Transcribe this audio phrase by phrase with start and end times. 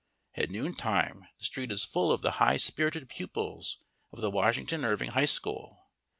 [0.33, 3.77] At noontime the street is full of the high spirited pupils
[4.11, 5.91] of the Washington Irving High School.